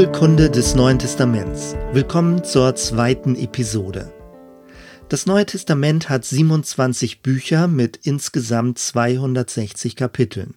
Bibelkunde 0.00 0.48
des 0.48 0.74
Neuen 0.74 0.98
Testaments. 0.98 1.76
Willkommen 1.92 2.42
zur 2.42 2.74
zweiten 2.74 3.36
Episode. 3.36 4.10
Das 5.10 5.26
Neue 5.26 5.44
Testament 5.44 6.08
hat 6.08 6.24
27 6.24 7.20
Bücher 7.20 7.68
mit 7.68 8.00
insgesamt 8.04 8.78
260 8.78 9.96
Kapiteln. 9.96 10.54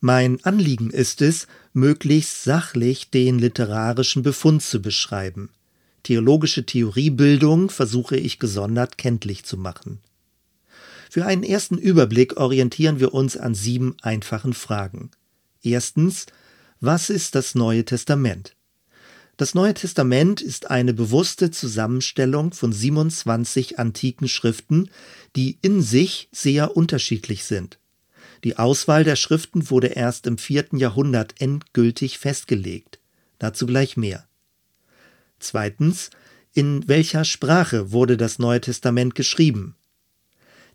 Mein 0.00 0.42
Anliegen 0.44 0.90
ist 0.90 1.22
es, 1.22 1.46
möglichst 1.72 2.42
sachlich 2.42 3.10
den 3.10 3.38
literarischen 3.38 4.22
Befund 4.22 4.62
zu 4.62 4.82
beschreiben. 4.82 5.50
Theologische 6.02 6.66
Theoriebildung 6.66 7.70
versuche 7.70 8.16
ich 8.16 8.40
gesondert 8.40 8.98
kenntlich 8.98 9.44
zu 9.44 9.56
machen. 9.56 10.00
Für 11.08 11.26
einen 11.26 11.44
ersten 11.44 11.78
Überblick 11.78 12.38
orientieren 12.38 12.98
wir 12.98 13.14
uns 13.14 13.36
an 13.36 13.54
sieben 13.54 13.96
einfachen 14.02 14.54
Fragen. 14.54 15.10
Erstens, 15.62 16.26
was 16.80 17.10
ist 17.10 17.34
das 17.36 17.54
Neue 17.54 17.84
Testament? 17.84 18.56
Das 19.38 19.54
Neue 19.54 19.72
Testament 19.72 20.42
ist 20.42 20.70
eine 20.70 20.92
bewusste 20.92 21.50
Zusammenstellung 21.50 22.52
von 22.52 22.72
27 22.72 23.78
antiken 23.78 24.28
Schriften, 24.28 24.90
die 25.36 25.58
in 25.62 25.80
sich 25.80 26.28
sehr 26.32 26.76
unterschiedlich 26.76 27.44
sind. 27.44 27.78
Die 28.44 28.58
Auswahl 28.58 29.04
der 29.04 29.16
Schriften 29.16 29.70
wurde 29.70 29.88
erst 29.88 30.26
im 30.26 30.36
vierten 30.36 30.76
Jahrhundert 30.76 31.40
endgültig 31.40 32.18
festgelegt. 32.18 32.98
Dazu 33.38 33.66
gleich 33.66 33.96
mehr. 33.96 34.26
Zweitens, 35.38 36.10
in 36.52 36.86
welcher 36.86 37.24
Sprache 37.24 37.90
wurde 37.92 38.16
das 38.16 38.38
Neue 38.38 38.60
Testament 38.60 39.14
geschrieben? 39.14 39.76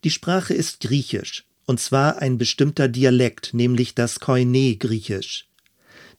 Die 0.04 0.10
Sprache 0.10 0.54
ist 0.54 0.80
Griechisch, 0.80 1.46
und 1.66 1.80
zwar 1.80 2.20
ein 2.20 2.38
bestimmter 2.38 2.88
Dialekt, 2.88 3.54
nämlich 3.54 3.94
das 3.94 4.20
Koine-Griechisch. 4.20 5.47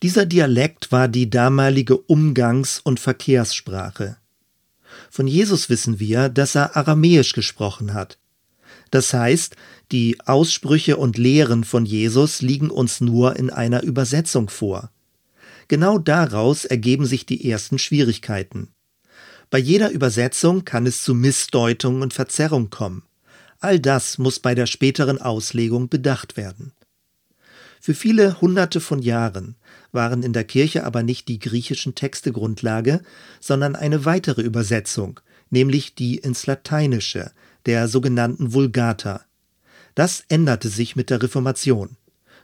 Dieser 0.02 0.26
Dialekt 0.26 0.92
war 0.92 1.08
die 1.08 1.28
damalige 1.28 1.96
Umgangs- 1.96 2.80
und 2.82 3.00
Verkehrssprache. 3.00 4.16
Von 5.10 5.26
Jesus 5.26 5.68
wissen 5.70 5.98
wir, 5.98 6.28
dass 6.28 6.54
er 6.54 6.76
Aramäisch 6.76 7.32
gesprochen 7.32 7.94
hat. 7.94 8.18
Das 8.92 9.12
heißt, 9.12 9.56
die 9.90 10.18
Aussprüche 10.24 10.96
und 10.96 11.18
Lehren 11.18 11.64
von 11.64 11.84
Jesus 11.84 12.42
liegen 12.42 12.70
uns 12.70 13.00
nur 13.00 13.36
in 13.36 13.50
einer 13.50 13.82
Übersetzung 13.82 14.48
vor. 14.48 14.90
Genau 15.66 15.98
daraus 15.98 16.64
ergeben 16.64 17.04
sich 17.04 17.26
die 17.26 17.50
ersten 17.50 17.78
Schwierigkeiten. 17.78 18.68
Bei 19.50 19.58
jeder 19.58 19.90
Übersetzung 19.90 20.64
kann 20.64 20.86
es 20.86 21.02
zu 21.02 21.14
Missdeutung 21.14 22.02
und 22.02 22.14
Verzerrung 22.14 22.70
kommen. 22.70 23.02
All 23.58 23.80
das 23.80 24.16
muss 24.18 24.38
bei 24.38 24.54
der 24.54 24.66
späteren 24.66 25.20
Auslegung 25.20 25.88
bedacht 25.88 26.36
werden. 26.36 26.72
Für 27.88 27.94
viele 27.94 28.42
Hunderte 28.42 28.80
von 28.82 29.00
Jahren 29.00 29.56
waren 29.92 30.22
in 30.22 30.34
der 30.34 30.44
Kirche 30.44 30.84
aber 30.84 31.02
nicht 31.02 31.26
die 31.26 31.38
griechischen 31.38 31.94
Texte 31.94 32.32
Grundlage, 32.32 33.00
sondern 33.40 33.76
eine 33.76 34.04
weitere 34.04 34.42
Übersetzung, 34.42 35.20
nämlich 35.48 35.94
die 35.94 36.18
ins 36.18 36.46
Lateinische, 36.46 37.30
der 37.64 37.88
sogenannten 37.88 38.52
Vulgata. 38.52 39.22
Das 39.94 40.22
änderte 40.28 40.68
sich 40.68 40.96
mit 40.96 41.08
der 41.08 41.22
Reformation. 41.22 41.96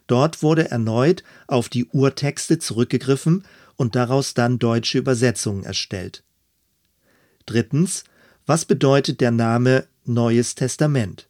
Dort 0.07 0.41
wurde 0.41 0.71
erneut 0.71 1.23
auf 1.45 1.69
die 1.69 1.85
Urtexte 1.91 2.57
zurückgegriffen 2.57 3.45
und 3.75 3.95
daraus 3.95 4.33
dann 4.33 4.57
deutsche 4.57 4.97
Übersetzungen 4.97 5.63
erstellt. 5.63 6.23
Drittens, 7.45 8.03
was 8.47 8.65
bedeutet 8.65 9.21
der 9.21 9.29
Name 9.29 9.85
Neues 10.05 10.55
Testament? 10.55 11.27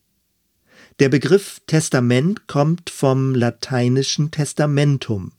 Der 1.00 1.10
Begriff 1.10 1.60
Testament 1.68 2.48
kommt 2.48 2.90
vom 2.90 3.36
lateinischen 3.36 4.32
Testamentum. 4.32 5.34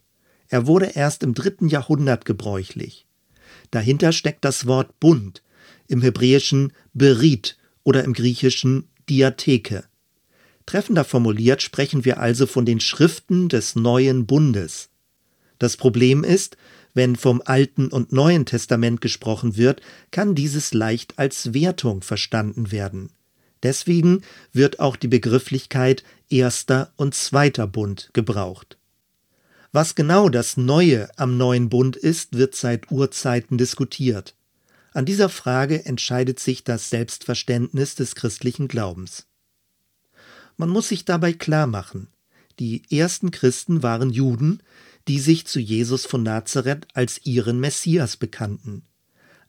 Er 0.48 0.66
wurde 0.66 0.92
erst 0.94 1.22
im 1.22 1.32
dritten 1.32 1.68
Jahrhundert 1.68 2.26
gebräuchlich. 2.26 3.06
Dahinter 3.70 4.12
steckt 4.12 4.44
das 4.44 4.66
Wort 4.66 5.00
Bund, 5.00 5.42
im 5.88 6.02
Hebräischen 6.02 6.74
Berit 6.92 7.56
oder 7.84 8.04
im 8.04 8.12
Griechischen 8.12 8.88
Diatheke. 9.08 9.84
Treffender 10.66 11.04
formuliert 11.04 11.62
sprechen 11.62 12.04
wir 12.04 12.20
also 12.20 12.46
von 12.46 12.66
den 12.66 12.78
Schriften 12.78 13.48
des 13.48 13.76
neuen 13.76 14.26
Bundes. 14.26 14.90
Das 15.58 15.78
Problem 15.78 16.22
ist, 16.22 16.58
wenn 16.92 17.16
vom 17.16 17.40
Alten 17.42 17.88
und 17.88 18.12
Neuen 18.12 18.44
Testament 18.44 19.00
gesprochen 19.00 19.56
wird, 19.56 19.80
kann 20.10 20.34
dieses 20.34 20.74
leicht 20.74 21.18
als 21.18 21.54
Wertung 21.54 22.02
verstanden 22.02 22.72
werden. 22.72 23.08
Deswegen 23.62 24.22
wird 24.52 24.80
auch 24.80 24.96
die 24.96 25.08
Begrifflichkeit 25.08 26.04
erster 26.28 26.92
und 26.96 27.14
zweiter 27.14 27.66
Bund 27.66 28.10
gebraucht. 28.12 28.78
Was 29.72 29.94
genau 29.94 30.28
das 30.28 30.56
Neue 30.56 31.08
am 31.18 31.36
neuen 31.36 31.68
Bund 31.68 31.96
ist, 31.96 32.36
wird 32.36 32.54
seit 32.54 32.90
Urzeiten 32.90 33.58
diskutiert. 33.58 34.34
An 34.92 35.04
dieser 35.04 35.28
Frage 35.28 35.84
entscheidet 35.84 36.40
sich 36.40 36.64
das 36.64 36.88
Selbstverständnis 36.88 37.94
des 37.94 38.14
christlichen 38.14 38.68
Glaubens. 38.68 39.26
Man 40.56 40.70
muss 40.70 40.88
sich 40.88 41.04
dabei 41.04 41.34
klar 41.34 41.66
machen, 41.66 42.08
die 42.58 42.82
ersten 42.90 43.30
Christen 43.30 43.82
waren 43.82 44.10
Juden, 44.10 44.62
die 45.08 45.18
sich 45.18 45.46
zu 45.46 45.60
Jesus 45.60 46.06
von 46.06 46.22
Nazareth 46.22 46.86
als 46.94 47.20
ihren 47.24 47.60
Messias 47.60 48.16
bekannten. 48.16 48.86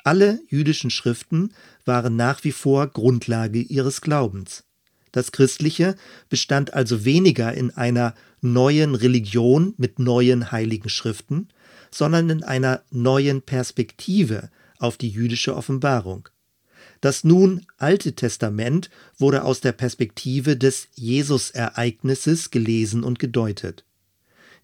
Alle 0.08 0.40
jüdischen 0.48 0.90
Schriften 0.90 1.52
waren 1.84 2.16
nach 2.16 2.46
wie 2.46 2.54
vor 2.54 2.88
Grundlage 2.88 3.60
ihres 3.60 4.00
Glaubens. 4.00 4.64
Das 5.12 5.34
Christliche 5.34 5.98
bestand 6.30 6.74
also 6.74 7.04
weniger 7.04 7.54
in 7.54 7.72
einer 7.72 8.16
neuen 8.40 8.96
Religion 8.96 9.74
mit 9.76 10.00
neuen 10.00 10.54
heiligen 10.54 10.88
Schriften, 10.88 11.50
sondern 11.92 12.30
in 12.30 12.44
einer 12.46 12.84
neuen 12.90 13.42
Perspektive 13.42 14.50
auf 14.80 14.96
die 14.96 15.10
jüdische 15.10 15.58
Offenbarung. 15.58 16.30
Das 17.02 17.26
nun 17.26 17.66
Alte 17.78 18.14
Testament 18.14 18.90
wurde 19.18 19.44
aus 19.44 19.60
der 19.60 19.74
Perspektive 19.74 20.56
des 20.56 20.88
Jesus-Ereignisses 20.96 22.50
gelesen 22.50 23.04
und 23.04 23.20
gedeutet. 23.20 23.84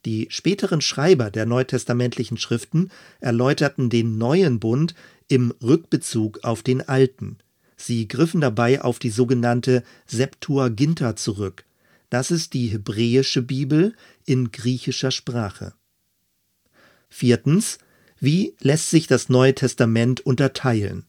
Die 0.06 0.28
späteren 0.30 0.82
Schreiber 0.82 1.32
der 1.32 1.46
neutestamentlichen 1.46 2.38
Schriften 2.38 2.92
erläuterten 3.22 3.90
den 3.90 4.18
neuen 4.18 4.60
Bund 4.60 4.96
im 5.34 5.52
Rückbezug 5.64 6.44
auf 6.44 6.62
den 6.62 6.88
alten. 6.88 7.40
Sie 7.76 8.08
griffen 8.08 8.40
dabei 8.40 8.82
auf 8.82 9.00
die 9.00 9.10
sogenannte 9.10 9.84
Septuaginta 10.06 11.16
zurück. 11.16 11.66
Das 12.12 12.30
ist 12.30 12.54
die 12.54 12.68
hebräische 12.68 13.42
Bibel 13.42 13.96
in 14.26 14.52
griechischer 14.52 15.10
Sprache. 15.10 15.74
Viertens. 17.10 17.80
Wie 18.20 18.56
lässt 18.60 18.92
sich 18.92 19.08
das 19.08 19.28
Neue 19.28 19.56
Testament 19.56 20.22
unterteilen? 20.22 21.06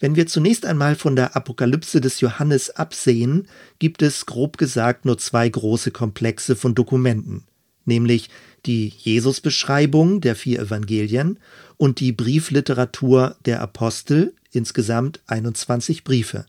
Wenn 0.00 0.16
wir 0.16 0.26
zunächst 0.26 0.66
einmal 0.66 0.96
von 0.96 1.14
der 1.14 1.36
Apokalypse 1.36 2.00
des 2.00 2.20
Johannes 2.20 2.70
absehen, 2.70 3.46
gibt 3.78 4.02
es 4.02 4.26
grob 4.26 4.58
gesagt 4.58 5.04
nur 5.04 5.18
zwei 5.18 5.48
große 5.48 5.92
Komplexe 5.92 6.56
von 6.56 6.74
Dokumenten, 6.74 7.44
nämlich 7.84 8.28
die 8.66 8.92
Jesusbeschreibung 8.98 10.20
der 10.20 10.36
vier 10.36 10.60
Evangelien 10.60 11.38
und 11.76 12.00
die 12.00 12.12
Briefliteratur 12.12 13.36
der 13.44 13.60
Apostel, 13.60 14.34
insgesamt 14.52 15.20
21 15.26 16.04
Briefe. 16.04 16.46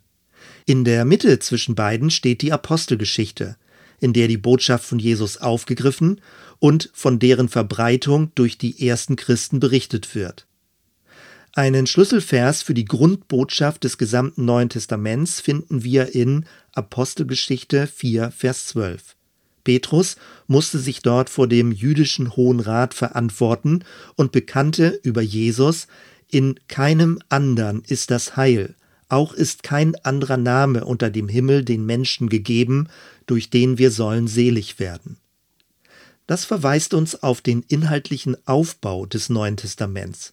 In 0.65 0.83
der 0.83 1.05
Mitte 1.05 1.39
zwischen 1.39 1.75
beiden 1.75 2.11
steht 2.11 2.41
die 2.41 2.51
Apostelgeschichte, 2.51 3.57
in 3.99 4.13
der 4.13 4.27
die 4.27 4.37
Botschaft 4.37 4.85
von 4.85 4.99
Jesus 4.99 5.37
aufgegriffen 5.37 6.21
und 6.59 6.89
von 6.93 7.19
deren 7.19 7.49
Verbreitung 7.49 8.31
durch 8.35 8.57
die 8.57 8.87
ersten 8.87 9.15
Christen 9.15 9.59
berichtet 9.59 10.15
wird. 10.15 10.47
Einen 11.53 11.85
Schlüsselvers 11.85 12.61
für 12.61 12.73
die 12.73 12.85
Grundbotschaft 12.85 13.83
des 13.83 13.97
gesamten 13.97 14.45
Neuen 14.45 14.69
Testaments 14.69 15.41
finden 15.41 15.83
wir 15.83 16.15
in 16.15 16.45
Apostelgeschichte 16.73 17.87
4, 17.87 18.31
Vers 18.31 18.67
12. 18.67 19.17
Petrus 19.63 20.15
musste 20.47 20.79
sich 20.79 21.01
dort 21.01 21.29
vor 21.29 21.47
dem 21.47 21.71
jüdischen 21.71 22.35
Hohen 22.35 22.59
Rat 22.59 22.93
verantworten 22.93 23.83
und 24.15 24.31
bekannte 24.31 24.99
über 25.03 25.21
Jesus, 25.21 25.87
in 26.29 26.59
keinem 26.67 27.19
andern 27.29 27.83
ist 27.85 28.09
das 28.09 28.37
Heil, 28.37 28.75
auch 29.09 29.33
ist 29.33 29.63
kein 29.63 29.95
anderer 30.03 30.37
Name 30.37 30.85
unter 30.85 31.09
dem 31.09 31.27
Himmel 31.27 31.65
den 31.65 31.85
Menschen 31.85 32.29
gegeben, 32.29 32.87
durch 33.25 33.49
den 33.49 33.77
wir 33.77 33.91
sollen 33.91 34.27
selig 34.27 34.79
werden. 34.79 35.17
Das 36.27 36.45
verweist 36.45 36.93
uns 36.93 37.21
auf 37.21 37.41
den 37.41 37.63
inhaltlichen 37.67 38.37
Aufbau 38.47 39.05
des 39.05 39.29
Neuen 39.29 39.57
Testaments. 39.57 40.31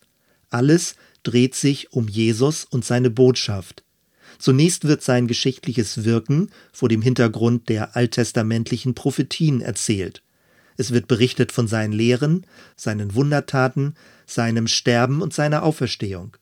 Alles 0.50 0.94
dreht 1.24 1.56
sich 1.56 1.92
um 1.92 2.06
Jesus 2.06 2.64
und 2.64 2.84
seine 2.84 3.10
Botschaft. 3.10 3.82
Zunächst 4.38 4.86
wird 4.86 5.02
sein 5.02 5.26
geschichtliches 5.26 6.04
Wirken 6.04 6.50
vor 6.72 6.88
dem 6.88 7.02
Hintergrund 7.02 7.68
der 7.68 7.96
alttestamentlichen 7.96 8.94
Prophetien 8.94 9.60
erzählt. 9.60 10.22
Es 10.76 10.92
wird 10.92 11.08
berichtet 11.08 11.50
von 11.50 11.66
seinen 11.66 11.92
Lehren, 11.92 12.46
seinen 12.76 13.14
Wundertaten, 13.14 13.94
seinem 14.26 14.68
Sterben 14.68 15.22
und 15.22 15.34
seiner 15.34 15.64
Auferstehung. 15.64 16.36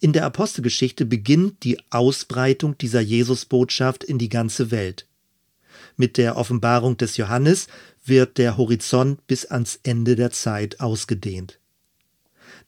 In 0.00 0.12
der 0.12 0.24
Apostelgeschichte 0.24 1.04
beginnt 1.04 1.64
die 1.64 1.78
Ausbreitung 1.90 2.78
dieser 2.78 3.00
Jesusbotschaft 3.00 4.04
in 4.04 4.18
die 4.18 4.30
ganze 4.30 4.70
Welt. 4.70 5.06
Mit 5.96 6.16
der 6.16 6.36
Offenbarung 6.36 6.96
des 6.96 7.16
Johannes 7.16 7.66
wird 8.04 8.38
der 8.38 8.56
Horizont 8.56 9.26
bis 9.26 9.44
ans 9.44 9.80
Ende 9.82 10.16
der 10.16 10.30
Zeit 10.30 10.80
ausgedehnt. 10.80 11.58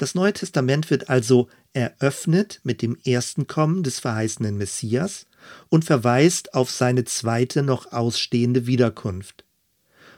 Das 0.01 0.15
Neue 0.15 0.33
Testament 0.33 0.89
wird 0.89 1.11
also 1.11 1.51
eröffnet 1.75 2.61
mit 2.63 2.81
dem 2.81 2.97
ersten 3.05 3.47
Kommen 3.47 3.83
des 3.83 4.01
verheißenen 4.01 4.57
Messias 4.57 5.27
und 5.69 5.85
verweist 5.85 6.55
auf 6.55 6.71
seine 6.71 7.05
zweite 7.05 7.63
noch 7.63 7.93
ausstehende 7.93 8.67
Wiederkunft. 8.67 9.45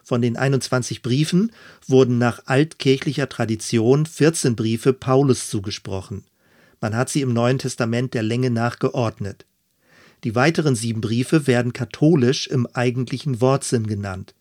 Von 0.05 0.23
den 0.23 0.37
21 0.37 1.03
Briefen 1.03 1.51
wurden 1.89 2.19
nach 2.19 2.43
altkirchlicher 2.47 3.29
Tradition 3.29 4.07
14 4.07 4.55
Briefe 4.55 4.93
Paulus 4.93 5.51
zugesprochen. 5.51 6.23
Man 6.81 6.95
hat 6.95 7.09
sie 7.09 7.21
im 7.21 7.33
Neuen 7.33 7.59
Testament 7.59 8.15
der 8.15 8.23
Länge 8.23 8.51
nach 8.51 8.79
geordnet. 8.79 9.47
Die 10.23 10.37
weiteren 10.37 10.77
sieben 10.77 11.01
Briefe 11.01 11.49
werden 11.49 11.73
katholisch 11.73 12.47
im 12.47 12.69
eigentlichen 12.69 13.41
Wortsinn 13.41 13.89
genannt. 13.89 14.37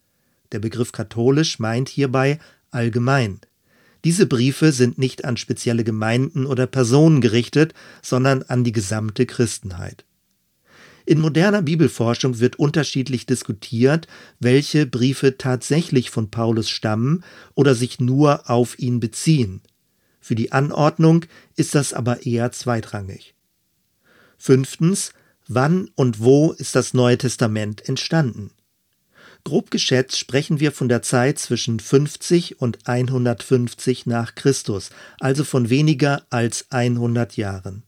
Der 0.52 0.60
Begriff 0.60 0.92
katholisch 0.92 1.58
meint 1.58 1.90
hierbei 1.90 2.38
allgemein. 2.70 3.40
Diese 4.04 4.26
Briefe 4.26 4.72
sind 4.72 4.98
nicht 4.98 5.26
an 5.26 5.38
spezielle 5.38 5.84
Gemeinden 5.84 6.46
oder 6.46 6.66
Personen 6.68 7.22
gerichtet, 7.22 7.74
sondern 8.02 8.44
an 8.44 8.64
die 8.64 8.72
gesamte 8.72 9.26
Christenheit. 9.26 10.06
In 11.06 11.20
moderner 11.20 11.62
Bibelforschung 11.62 12.40
wird 12.40 12.58
unterschiedlich 12.58 13.26
diskutiert, 13.26 14.08
welche 14.40 14.86
Briefe 14.86 15.38
tatsächlich 15.38 16.10
von 16.10 16.30
Paulus 16.30 16.70
stammen 16.70 17.24
oder 17.56 17.76
sich 17.76 18.00
nur 18.00 18.50
auf 18.50 18.78
ihn 18.80 19.00
beziehen. 19.00 19.62
Für 20.20 20.36
die 20.36 20.52
Anordnung 20.52 21.26
ist 21.56 21.74
das 21.74 21.94
aber 21.94 22.26
eher 22.26 22.52
zweitrangig. 22.52 23.34
Fünftens, 24.38 25.14
wann 25.48 25.90
und 25.96 26.20
wo 26.20 26.52
ist 26.52 26.76
das 26.76 26.94
Neue 26.94 27.18
Testament 27.18 27.88
entstanden? 27.90 28.52
Grob 29.44 29.72
geschätzt 29.72 30.18
sprechen 30.18 30.60
wir 30.60 30.72
von 30.72 30.88
der 30.88 31.02
Zeit 31.02 31.40
zwischen 31.40 31.80
50 31.80 32.62
und 32.62 32.80
150 32.88 34.06
nach 34.06 34.36
Christus, 34.36 34.90
also 35.20 35.44
von 35.44 35.70
weniger 35.70 36.24
als 36.30 36.68
100 36.70 37.38
Jahren. 37.38 37.84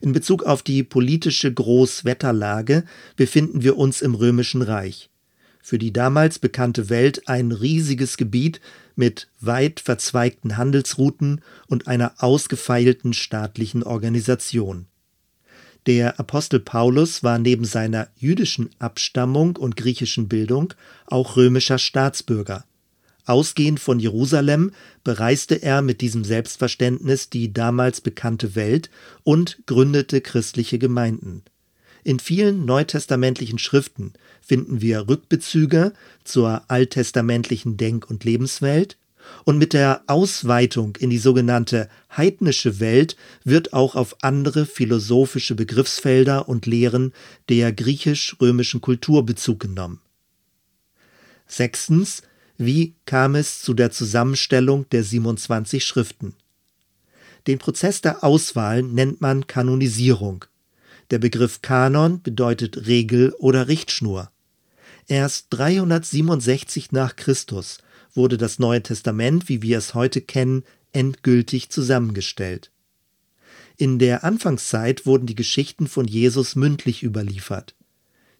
In 0.00 0.12
Bezug 0.12 0.44
auf 0.44 0.62
die 0.62 0.82
politische 0.82 1.52
Großwetterlage 1.52 2.84
befinden 3.16 3.62
wir 3.62 3.76
uns 3.76 4.02
im 4.02 4.14
Römischen 4.14 4.62
Reich. 4.62 5.10
Für 5.62 5.78
die 5.78 5.92
damals 5.92 6.38
bekannte 6.38 6.88
Welt 6.88 7.28
ein 7.28 7.52
riesiges 7.52 8.16
Gebiet 8.16 8.60
mit 8.96 9.28
weit 9.40 9.80
verzweigten 9.80 10.56
Handelsrouten 10.56 11.42
und 11.66 11.88
einer 11.88 12.14
ausgefeilten 12.18 13.12
staatlichen 13.12 13.82
Organisation. 13.82 14.86
Der 15.86 16.18
Apostel 16.20 16.60
Paulus 16.60 17.22
war 17.22 17.38
neben 17.38 17.64
seiner 17.64 18.08
jüdischen 18.16 18.70
Abstammung 18.78 19.56
und 19.56 19.76
griechischen 19.76 20.28
Bildung 20.28 20.74
auch 21.06 21.36
römischer 21.36 21.78
Staatsbürger. 21.78 22.64
Ausgehend 23.24 23.78
von 23.78 24.00
Jerusalem 24.00 24.72
bereiste 25.04 25.62
er 25.62 25.82
mit 25.82 26.00
diesem 26.00 26.24
Selbstverständnis 26.24 27.28
die 27.28 27.52
damals 27.52 28.00
bekannte 28.00 28.54
Welt 28.54 28.90
und 29.22 29.58
gründete 29.66 30.22
christliche 30.22 30.78
Gemeinden. 30.78 31.42
In 32.04 32.20
vielen 32.20 32.64
neutestamentlichen 32.64 33.58
Schriften 33.58 34.14
finden 34.40 34.80
wir 34.80 35.08
Rückbezüge 35.08 35.92
zur 36.24 36.62
alttestamentlichen 36.68 37.76
Denk- 37.76 38.08
und 38.08 38.24
Lebenswelt, 38.24 38.96
und 39.44 39.58
mit 39.58 39.72
der 39.72 40.02
Ausweitung 40.06 40.96
in 40.96 41.10
die 41.10 41.18
sogenannte 41.18 41.88
heidnische 42.16 42.80
Welt 42.80 43.16
wird 43.44 43.72
auch 43.72 43.94
auf 43.94 44.16
andere 44.22 44.66
philosophische 44.66 45.54
Begriffsfelder 45.54 46.48
und 46.48 46.66
Lehren 46.66 47.12
der 47.48 47.72
griechisch-römischen 47.72 48.80
Kultur 48.80 49.24
Bezug 49.24 49.60
genommen. 49.60 50.00
Sechstens 51.46 52.22
wie 52.60 52.96
kam 53.06 53.36
es 53.36 53.62
zu 53.62 53.72
der 53.72 53.92
Zusammenstellung 53.92 54.88
der 54.90 55.04
27 55.04 55.84
Schriften? 55.84 56.34
Den 57.46 57.58
Prozess 57.58 58.00
der 58.00 58.24
Auswahl 58.24 58.82
nennt 58.82 59.20
man 59.20 59.46
Kanonisierung. 59.46 60.44
Der 61.12 61.20
Begriff 61.20 61.62
Kanon 61.62 62.20
bedeutet 62.20 62.88
Regel 62.88 63.32
oder 63.38 63.68
Richtschnur. 63.68 64.32
Erst 65.06 65.46
367 65.50 66.90
nach 66.90 67.14
Christus 67.14 67.78
wurde 68.14 68.36
das 68.36 68.58
Neue 68.58 68.82
Testament, 68.82 69.48
wie 69.48 69.62
wir 69.62 69.78
es 69.78 69.94
heute 69.94 70.20
kennen, 70.20 70.64
endgültig 70.92 71.70
zusammengestellt. 71.70 72.70
In 73.76 73.98
der 73.98 74.24
Anfangszeit 74.24 75.06
wurden 75.06 75.26
die 75.26 75.36
Geschichten 75.36 75.86
von 75.86 76.06
Jesus 76.06 76.56
mündlich 76.56 77.02
überliefert. 77.02 77.74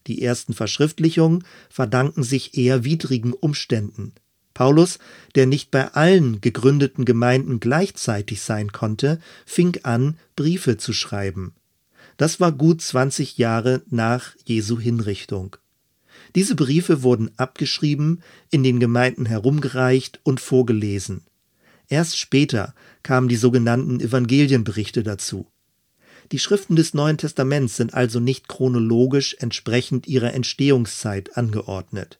Die 0.08 0.22
ersten 0.22 0.54
Verschriftlichungen 0.54 1.44
verdanken 1.70 2.22
sich 2.22 2.56
eher 2.56 2.82
widrigen 2.84 3.32
Umständen. 3.32 4.12
Paulus, 4.54 4.98
der 5.36 5.46
nicht 5.46 5.70
bei 5.70 5.92
allen 5.92 6.40
gegründeten 6.40 7.04
Gemeinden 7.04 7.60
gleichzeitig 7.60 8.40
sein 8.40 8.72
konnte, 8.72 9.20
fing 9.46 9.78
an, 9.84 10.18
Briefe 10.34 10.78
zu 10.78 10.92
schreiben. 10.92 11.54
Das 12.16 12.40
war 12.40 12.50
gut 12.50 12.82
20 12.82 13.38
Jahre 13.38 13.82
nach 13.90 14.34
Jesu 14.44 14.80
Hinrichtung. 14.80 15.56
Diese 16.34 16.54
Briefe 16.54 17.02
wurden 17.02 17.30
abgeschrieben, 17.36 18.22
in 18.50 18.62
den 18.62 18.80
Gemeinden 18.80 19.26
herumgereicht 19.26 20.20
und 20.22 20.40
vorgelesen. 20.40 21.22
Erst 21.88 22.18
später 22.18 22.74
kamen 23.02 23.28
die 23.28 23.36
sogenannten 23.36 24.00
Evangelienberichte 24.00 25.02
dazu. 25.02 25.46
Die 26.32 26.38
Schriften 26.38 26.76
des 26.76 26.92
Neuen 26.92 27.16
Testaments 27.16 27.76
sind 27.76 27.94
also 27.94 28.20
nicht 28.20 28.48
chronologisch 28.48 29.36
entsprechend 29.38 30.06
ihrer 30.06 30.34
Entstehungszeit 30.34 31.36
angeordnet. 31.38 32.18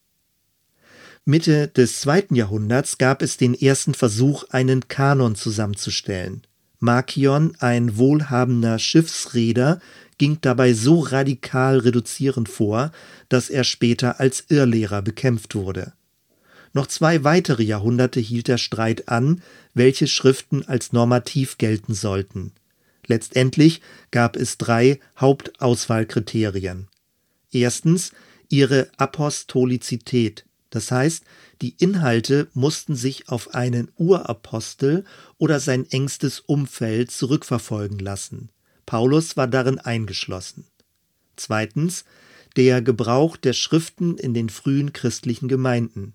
Mitte 1.27 1.69
des 1.69 2.01
zweiten 2.01 2.35
Jahrhunderts 2.35 2.97
gab 2.97 3.21
es 3.21 3.37
den 3.37 3.53
ersten 3.53 3.93
Versuch, 3.93 4.45
einen 4.49 4.89
Kanon 4.89 5.35
zusammenzustellen. 5.35 6.43
Markion, 6.81 7.57
ein 7.59 7.97
wohlhabender 7.97 8.79
Schiffsreeder, 8.79 9.81
ging 10.19 10.39
dabei 10.41 10.75
so 10.75 11.01
radikal 11.01 11.79
reduzierend 11.79 12.49
vor, 12.49 12.93
dass 13.29 13.51
er 13.51 13.65
später 13.65 14.21
als 14.21 14.45
Irrlehrer 14.49 15.03
bekämpft 15.03 15.55
wurde. 15.55 15.93
Noch 16.73 16.87
zwei 16.87 17.25
weitere 17.25 17.63
Jahrhunderte 17.63 18.21
hielt 18.21 18.49
der 18.49 18.59
Streit 18.59 19.09
an, 19.09 19.43
welche 19.75 20.07
Schriften 20.07 20.65
als 20.67 20.93
normativ 20.93 21.59
gelten 21.59 21.95
sollten. 21.95 22.53
Letztendlich 23.07 23.81
gab 24.11 24.37
es 24.37 24.59
drei 24.59 25.01
Hauptauswahlkriterien. 25.19 26.89
Erstens 27.51 28.13
ihre 28.51 28.89
Apostolizität, 28.99 30.45
das 30.71 30.91
heißt, 30.91 31.25
die 31.61 31.75
Inhalte 31.79 32.49
mussten 32.55 32.95
sich 32.95 33.29
auf 33.29 33.55
einen 33.55 33.91
Urapostel 33.97 35.05
oder 35.39 35.59
sein 35.59 35.87
engstes 35.91 36.41
Umfeld 36.41 37.11
zurückverfolgen 37.11 37.99
lassen. 37.99 38.51
Paulus 38.87 39.37
war 39.37 39.49
darin 39.49 39.79
eingeschlossen. 39.79 40.65
Zweitens 41.37 42.05
der 42.57 42.81
Gebrauch 42.83 43.37
der 43.37 43.53
Schriften 43.53 44.17
in 44.19 44.35
den 44.35 44.49
frühen 44.49 44.93
christlichen 44.93 45.49
Gemeinden. 45.49 46.15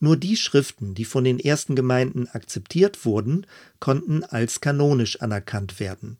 Nur 0.00 0.16
die 0.16 0.36
Schriften, 0.36 0.94
die 0.94 1.04
von 1.04 1.24
den 1.24 1.38
ersten 1.38 1.76
Gemeinden 1.76 2.26
akzeptiert 2.28 3.04
wurden, 3.04 3.46
konnten 3.80 4.24
als 4.24 4.60
kanonisch 4.60 5.20
anerkannt 5.20 5.78
werden. 5.78 6.16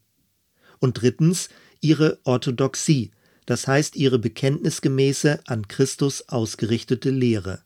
Und 0.79 1.01
drittens 1.01 1.49
ihre 1.81 2.19
Orthodoxie, 2.25 3.11
das 3.47 3.67
heißt 3.67 3.97
ihre 3.97 4.19
bekenntnisgemäße 4.19 5.41
an 5.47 5.67
Christus 5.67 6.29
ausgerichtete 6.29 7.11
Lehre. 7.11 7.63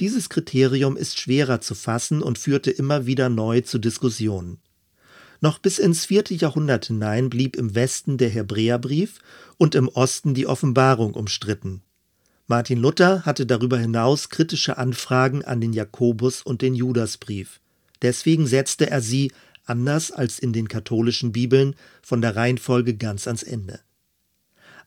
Dieses 0.00 0.28
Kriterium 0.28 0.96
ist 0.96 1.20
schwerer 1.20 1.60
zu 1.60 1.74
fassen 1.74 2.22
und 2.22 2.38
führte 2.38 2.70
immer 2.70 3.06
wieder 3.06 3.28
neu 3.28 3.60
zu 3.60 3.78
Diskussionen. 3.78 4.58
Noch 5.40 5.58
bis 5.58 5.78
ins 5.78 6.06
vierte 6.06 6.34
Jahrhundert 6.34 6.86
hinein 6.86 7.28
blieb 7.30 7.56
im 7.56 7.74
Westen 7.74 8.16
der 8.16 8.30
Hebräerbrief 8.30 9.20
und 9.58 9.74
im 9.74 9.88
Osten 9.88 10.34
die 10.34 10.46
Offenbarung 10.46 11.14
umstritten. 11.14 11.82
Martin 12.46 12.78
Luther 12.78 13.24
hatte 13.24 13.46
darüber 13.46 13.78
hinaus 13.78 14.28
kritische 14.28 14.78
Anfragen 14.78 15.44
an 15.44 15.60
den 15.60 15.72
Jakobus 15.72 16.42
und 16.42 16.62
den 16.62 16.74
Judasbrief. 16.74 17.60
Deswegen 18.02 18.46
setzte 18.46 18.90
er 18.90 19.00
sie, 19.00 19.32
anders 19.64 20.10
als 20.10 20.38
in 20.38 20.52
den 20.52 20.68
katholischen 20.68 21.32
Bibeln, 21.32 21.74
von 22.02 22.20
der 22.20 22.36
Reihenfolge 22.36 22.96
ganz 22.96 23.26
ans 23.26 23.42
Ende. 23.42 23.80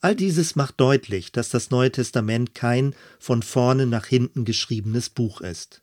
All 0.01 0.15
dieses 0.15 0.55
macht 0.55 0.79
deutlich, 0.79 1.31
dass 1.31 1.49
das 1.49 1.71
Neue 1.71 1.91
Testament 1.91 2.55
kein 2.55 2.95
von 3.19 3.41
vorne 3.41 3.85
nach 3.85 4.05
hinten 4.05 4.45
geschriebenes 4.45 5.09
Buch 5.09 5.41
ist. 5.41 5.81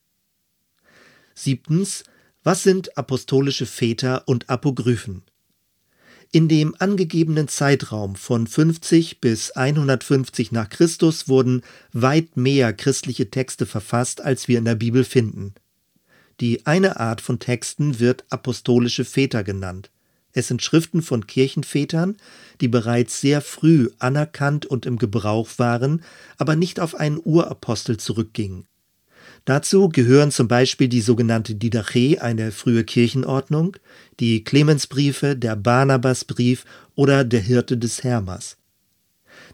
Siebtens 1.35 2.04
was 2.44 2.62
sind 2.62 2.99
apostolische 2.99 3.64
Väter 3.64 4.28
und 4.28 4.50
Apogryphen? 4.50 5.23
In 6.30 6.47
dem 6.47 6.75
angegebenen 6.78 7.49
Zeitraum 7.49 8.16
von 8.16 8.47
50 8.47 9.23
bis 9.23 9.52
150 9.52 10.52
nach 10.52 10.68
Christus 10.68 11.26
wurden 11.26 11.62
weit 11.94 12.37
mehr 12.37 12.75
christliche 12.75 13.30
Texte 13.30 13.64
verfasst, 13.64 14.21
als 14.21 14.47
wir 14.47 14.59
in 14.59 14.66
der 14.66 14.75
Bibel 14.75 15.04
finden. 15.04 15.54
Die 16.40 16.66
eine 16.66 17.00
Art 17.00 17.23
von 17.23 17.38
Texten 17.38 17.99
wird 17.99 18.26
apostolische 18.28 19.06
Väter 19.06 19.42
genannt. 19.42 19.90
Es 20.34 20.48
sind 20.48 20.62
Schriften 20.62 21.00
von 21.00 21.26
Kirchenvätern, 21.28 22.16
die 22.60 22.68
bereits 22.68 23.20
sehr 23.20 23.40
früh 23.40 23.88
anerkannt 24.00 24.66
und 24.66 24.84
im 24.84 24.98
Gebrauch 24.98 25.48
waren, 25.56 26.02
aber 26.36 26.56
nicht 26.56 26.80
auf 26.80 26.96
einen 26.96 27.20
Urapostel 27.22 27.96
zurückgingen. 27.96 28.66
Dazu 29.44 29.88
gehören 29.88 30.32
zum 30.32 30.48
Beispiel 30.48 30.88
die 30.88 31.02
sogenannte 31.02 31.54
Didache, 31.54 32.20
eine 32.20 32.50
frühe 32.50 32.82
Kirchenordnung, 32.82 33.76
die 34.18 34.42
Clemensbriefe, 34.42 35.36
der 35.36 35.54
Barnabasbrief 35.54 36.64
oder 36.96 37.24
der 37.24 37.40
Hirte 37.40 37.78
des 37.78 38.02
Hermas. 38.02 38.56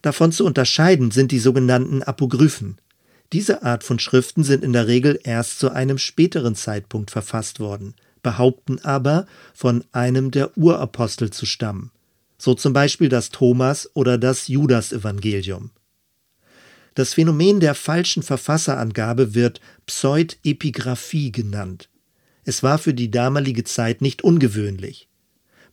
Davon 0.00 0.32
zu 0.32 0.46
unterscheiden 0.46 1.10
sind 1.10 1.30
die 1.30 1.38
sogenannten 1.38 2.02
Apogryphen. 2.02 2.78
Diese 3.32 3.62
Art 3.62 3.84
von 3.84 3.99
Schriften 3.99 4.44
sind 4.44 4.64
in 4.64 4.72
der 4.72 4.87
Regel 4.87 5.20
erst 5.22 5.58
zu 5.58 5.70
einem 5.70 5.99
späteren 5.99 6.54
Zeitpunkt 6.54 7.10
verfasst 7.10 7.60
worden, 7.60 7.94
behaupten 8.23 8.79
aber, 8.81 9.27
von 9.55 9.85
einem 9.93 10.31
der 10.31 10.57
Urapostel 10.57 11.31
zu 11.31 11.47
stammen. 11.47 11.91
So 12.39 12.55
zum 12.55 12.73
Beispiel 12.73 13.09
das 13.09 13.31
Thomas- 13.31 13.91
oder 13.95 14.19
das 14.19 14.49
Judas-Evangelium. 14.49 15.71
Das 16.95 17.15
Phänomen 17.15 17.61
der 17.61 17.75
falschen 17.75 18.23
Verfasserangabe 18.23 19.35
wird 19.35 19.61
Pseudepigraphie 19.87 21.33
genannt. 21.33 21.89
Es 22.45 22.62
war 22.62 22.79
für 22.79 22.95
die 22.95 23.11
damalige 23.11 23.65
Zeit 23.65 24.00
nicht 24.00 24.23
ungewöhnlich. 24.23 25.09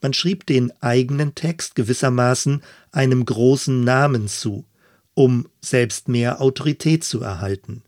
Man 0.02 0.14
schrieb 0.14 0.46
den 0.46 0.72
eigenen 0.82 1.34
Text 1.34 1.76
gewissermaßen 1.76 2.62
einem 2.92 3.26
großen 3.26 3.84
Namen 3.84 4.28
zu, 4.28 4.66
um 5.16 5.48
selbst 5.62 6.08
mehr 6.08 6.40
Autorität 6.40 7.04
zu 7.04 7.22
erhalten. 7.22 7.82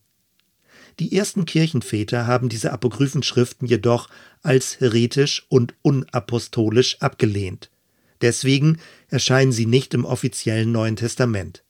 Die 0.99 1.15
ersten 1.15 1.45
Kirchenväter 1.45 2.27
haben 2.27 2.49
diese 2.49 2.73
Apokryphenschriften 2.73 3.67
jedoch 3.67 4.09
als 4.41 4.79
heretisch 4.79 5.45
und 5.49 5.73
unapostolisch 5.81 7.01
abgelehnt. 7.01 7.69
Deswegen 8.21 8.79
erscheinen 9.07 9.51
sie 9.51 9.65
nicht 9.65 9.93
im 9.93 10.05
offiziellen 10.05 10.71
Neuen 10.71 10.95
Testament. 10.95 11.63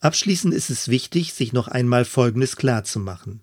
Abschließend 0.00 0.52
ist 0.52 0.68
es 0.70 0.88
wichtig, 0.88 1.32
sich 1.32 1.52
noch 1.52 1.68
einmal 1.68 2.04
Folgendes 2.04 2.56
klarzumachen. 2.56 3.40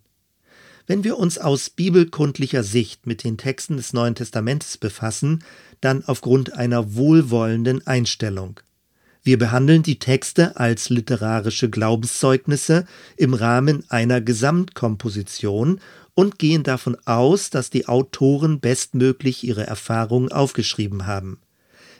Wenn 0.87 1.03
wir 1.03 1.17
uns 1.17 1.37
aus 1.37 1.69
bibelkundlicher 1.69 2.63
Sicht 2.63 3.05
mit 3.05 3.23
den 3.23 3.37
Texten 3.37 3.77
des 3.77 3.93
Neuen 3.93 4.15
Testamentes 4.15 4.77
befassen, 4.77 5.43
dann 5.81 6.03
aufgrund 6.03 6.53
einer 6.53 6.95
wohlwollenden 6.95 7.85
Einstellung. 7.85 8.59
Wir 9.21 9.37
behandeln 9.37 9.83
die 9.83 9.99
Texte 9.99 10.57
als 10.57 10.89
literarische 10.89 11.69
Glaubenszeugnisse 11.69 12.85
im 13.17 13.33
Rahmen 13.33 13.83
einer 13.89 14.21
Gesamtkomposition 14.21 15.79
und 16.19 16.37
gehen 16.37 16.63
davon 16.63 16.97
aus, 17.05 17.49
dass 17.49 17.69
die 17.69 17.87
Autoren 17.87 18.59
bestmöglich 18.59 19.45
ihre 19.45 19.65
Erfahrungen 19.65 20.33
aufgeschrieben 20.33 21.07
haben. 21.07 21.39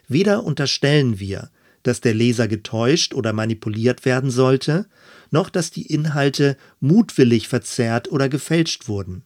Weder 0.10 0.44
unterstellen 0.44 1.20
wir, 1.20 1.52
dass 1.84 2.02
der 2.02 2.14
Leser 2.14 2.50
getäuscht 2.50 3.14
oder 3.14 3.32
manipuliert 3.32 4.04
werden 4.04 4.30
sollte, 4.30 4.88
noch 5.32 5.50
dass 5.50 5.72
die 5.72 5.86
Inhalte 5.86 6.58
mutwillig 6.82 7.48
verzerrt 7.48 8.12
oder 8.12 8.28
gefälscht 8.28 8.90
wurden. 8.90 9.24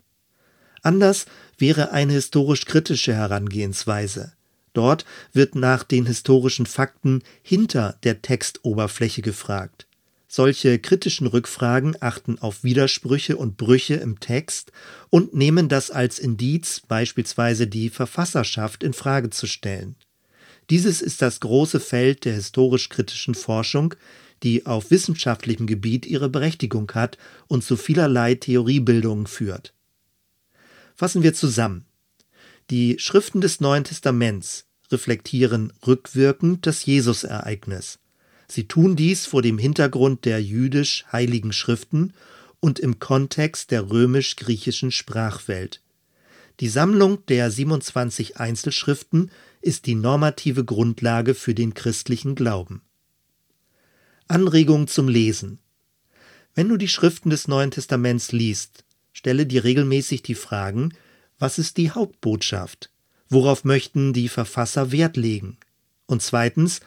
Anders 0.84 1.26
wäre 1.58 1.92
eine 1.92 2.14
historisch-kritische 2.14 3.16
Herangehensweise. 3.16 4.34
Dort 4.74 5.06
wird 5.32 5.56
nach 5.56 5.82
den 5.82 6.06
historischen 6.06 6.68
Fakten 6.68 7.24
hinter 7.42 7.98
der 8.04 8.22
Textoberfläche 8.22 9.24
gefragt. 9.24 9.88
Solche 10.36 10.80
kritischen 10.80 11.28
Rückfragen 11.28 11.96
achten 12.00 12.40
auf 12.40 12.64
Widersprüche 12.64 13.38
und 13.38 13.56
Brüche 13.56 13.94
im 13.94 14.20
Text 14.20 14.72
und 15.12 15.36
nehmen 15.36 15.70
das 15.70 15.92
als 15.92 16.18
Indiz, 16.18 16.82
beispielsweise 16.88 17.68
die 17.68 17.92
Verfasserschaft 17.92 18.82
in 18.82 18.94
Frage 18.94 19.30
zu 19.30 19.46
stellen. 19.46 19.96
Dieses 20.72 21.04
ist 21.04 21.22
das 21.22 21.40
große 21.40 21.80
Feld 21.80 22.26
der 22.26 22.34
historisch-kritischen 22.34 23.36
Forschung, 23.36 23.94
die 24.42 24.66
auf 24.66 24.90
wissenschaftlichem 24.90 25.68
Gebiet 25.68 26.08
ihre 26.08 26.30
Berechtigung 26.30 26.92
hat 26.96 27.20
und 27.48 27.64
zu 27.64 27.78
vielerlei 27.78 28.34
Theoriebildungen 28.34 29.28
führt. 29.28 29.76
Fassen 30.96 31.22
wir 31.22 31.36
zusammen. 31.36 31.86
Die 32.72 32.98
Schriften 32.98 33.40
des 33.40 33.60
Neuen 33.60 33.84
Testaments 33.84 34.66
reflektieren 34.92 35.74
rückwirkend 35.86 36.66
das 36.66 36.88
Jesusereignis. 36.88 38.00
Sie 38.54 38.68
tun 38.68 38.96
dies 38.96 39.26
vor 39.26 39.42
dem 39.42 39.58
Hintergrund 39.58 40.26
der 40.26 40.40
jüdisch-heiligen 40.40 41.54
Schriften 41.54 42.14
und 42.60 42.78
im 42.78 43.00
Kontext 43.00 43.72
der 43.72 43.90
römisch-griechischen 43.90 44.92
Sprachwelt. 44.92 45.82
Die 46.60 46.70
Sammlung 46.70 47.26
der 47.26 47.50
27 47.50 48.38
Einzelschriften 48.38 49.32
ist 49.62 49.88
die 49.88 49.96
normative 49.96 50.64
Grundlage 50.66 51.34
für 51.34 51.56
den 51.56 51.74
christlichen 51.74 52.36
Glauben. 52.36 52.84
Anregung 54.28 54.86
zum 54.86 55.08
Lesen. 55.08 55.58
Wenn 56.54 56.70
du 56.70 56.78
die 56.78 56.88
Schriften 56.88 57.32
des 57.32 57.48
Neuen 57.48 57.72
Testaments 57.72 58.34
liest, 58.34 58.84
stelle 59.14 59.48
dir 59.48 59.64
regelmäßig 59.64 60.22
die 60.22 60.36
Fragen, 60.36 60.94
was 61.40 61.58
ist 61.58 61.78
die 61.78 61.90
Hauptbotschaft? 61.90 62.92
Worauf 63.30 63.64
möchten 63.64 64.14
die 64.14 64.30
Verfasser 64.30 64.92
Wert 64.92 65.18
legen? 65.18 65.58
Und 66.06 66.22
zweitens, 66.22 66.82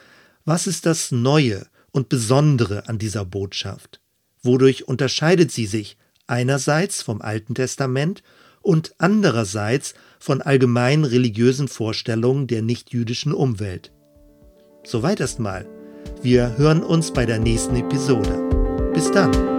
was 0.47 0.67
ist 0.67 0.87
das 0.87 1.11
Neue 1.13 1.67
und 1.91 2.09
Besondere 2.09 2.89
an 2.89 2.99
dieser 2.99 3.25
Botschaft? 3.25 4.01
Wodurch 4.43 4.87
unterscheidet 4.87 5.51
sie 5.51 5.67
sich 5.67 5.99
einerseits 6.29 7.03
vom 7.03 7.21
Alten 7.21 7.55
Testament 7.55 8.23
und 8.63 8.95
andererseits 8.99 9.95
von 10.19 10.41
allgemeinen 10.41 11.05
religiösen 11.05 11.69
Vorstellungen 11.69 12.47
der 12.47 12.63
nichtjüdischen 12.63 13.35
Umwelt. 13.35 13.93
Soweit 14.85 15.21
erstmal. 15.21 15.67
Wir 16.23 16.57
hören 16.57 16.83
uns 16.83 17.13
bei 17.13 17.27
der 17.27 17.39
nächsten 17.39 17.77
Episode. 17.77 18.91
Bis 18.95 19.11
dann. 19.11 19.56